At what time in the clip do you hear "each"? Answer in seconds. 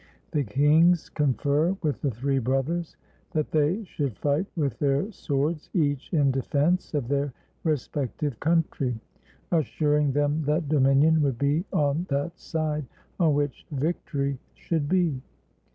5.75-6.11